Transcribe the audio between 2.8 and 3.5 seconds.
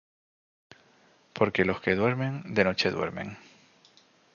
duermen;